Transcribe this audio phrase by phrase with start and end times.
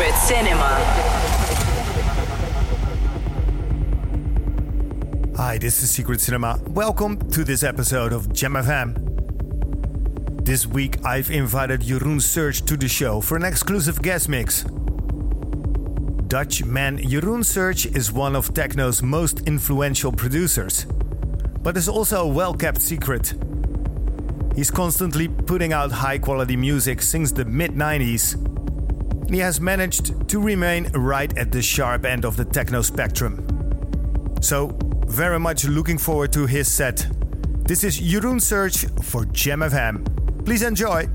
[0.00, 0.68] Secret Cinema.
[5.36, 6.58] Hi, this is Secret Cinema.
[6.68, 8.96] Welcome to this episode of Gem FM.
[10.42, 14.62] This week I've invited Jeroen Search to the show for an exclusive guest mix.
[16.28, 20.86] Dutch man Jeroen Search is one of techno's most influential producers,
[21.62, 23.34] but is also a well kept secret.
[24.56, 28.49] He's constantly putting out high quality music since the mid 90s.
[29.30, 33.46] He has managed to remain right at the sharp end of the techno spectrum.
[34.42, 34.76] So,
[35.06, 37.06] very much looking forward to his set.
[37.64, 40.44] This is Jeroen Search for Gem FM.
[40.44, 41.08] Please enjoy.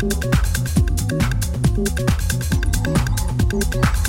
[0.00, 0.24] Thank
[3.74, 3.99] you.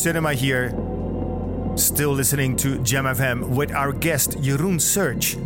[0.00, 0.70] Cinema here.
[1.76, 5.36] Still listening to Gem FM with our guest Jeroen Search.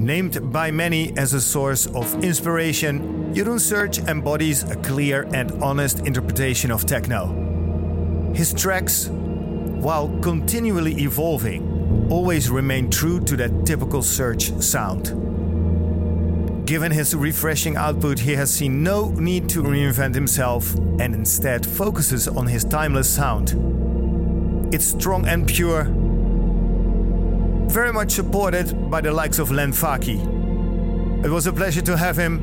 [0.00, 6.06] Named by many as a source of inspiration, Jeroen Search embodies a clear and honest
[6.06, 8.32] interpretation of techno.
[8.34, 15.12] His tracks, while continually evolving, always remain true to that typical Search sound.
[16.66, 22.26] Given his refreshing output, he has seen no need to reinvent himself and instead focuses
[22.26, 23.54] on his timeless sound.
[24.72, 25.84] It's strong and pure,
[27.68, 30.18] very much supported by the likes of Len Faki.
[31.22, 32.40] It was a pleasure to have him.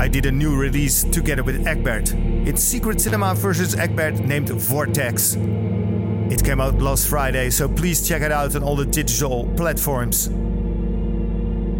[0.00, 2.14] I did a new release together with Egbert.
[2.14, 5.34] It's Secret Cinema versus Egbert named Vortex.
[6.30, 10.30] It came out last Friday, so please check it out on all the digital platforms.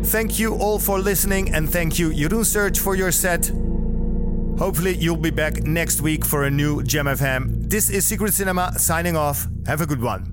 [0.05, 3.50] Thank you all for listening and thank you Jeroen Search for your set.
[4.59, 7.68] Hopefully you'll be back next week for a new Gem FM.
[7.68, 9.48] This is Secret Cinema signing off.
[9.66, 10.30] Have a good one.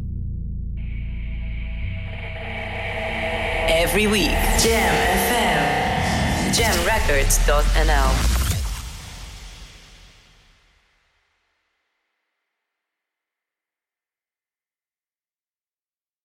[3.68, 4.94] Every week, Gem
[5.32, 6.52] FM.
[6.54, 8.41] Gemrecords.nl